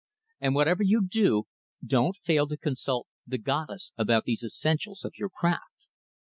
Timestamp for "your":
5.19-5.29